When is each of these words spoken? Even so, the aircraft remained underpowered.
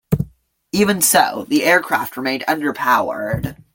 Even 0.71 0.99
so, 0.99 1.45
the 1.47 1.63
aircraft 1.63 2.17
remained 2.17 2.43
underpowered. 2.47 3.61